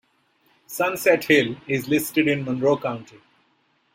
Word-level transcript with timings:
Sunset 0.65 1.25
Hill 1.25 1.57
is 1.67 1.87
listed 1.87 2.27
in 2.27 2.43
Monroe 2.43 2.75
County. 2.75 3.19